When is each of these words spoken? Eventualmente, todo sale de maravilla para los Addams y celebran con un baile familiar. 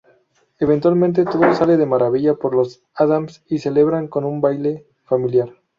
Eventualmente, 0.57 1.25
todo 1.25 1.53
sale 1.53 1.77
de 1.77 1.85
maravilla 1.85 2.33
para 2.33 2.55
los 2.55 2.81
Addams 2.95 3.43
y 3.47 3.59
celebran 3.59 4.07
con 4.07 4.25
un 4.25 4.41
baile 4.41 4.87
familiar. 5.03 5.53